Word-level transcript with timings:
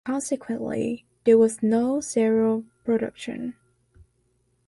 Consequently, 0.03 1.05
there 1.25 1.37
was 1.37 1.61
no 1.61 1.99
serial 2.01 2.65
production. 2.83 3.53